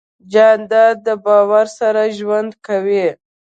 [0.31, 3.07] جانداد د باور سره ژوند کوي.